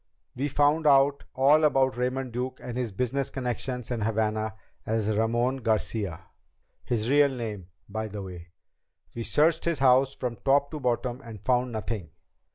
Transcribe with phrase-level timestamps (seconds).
[0.35, 5.57] "We found out all about Raymond Duke and his business connection in Havana as Ramon
[5.57, 6.21] Garcia,
[6.83, 8.47] his real name by the way.
[9.13, 12.09] We searched his house from top to bottom and found nothing.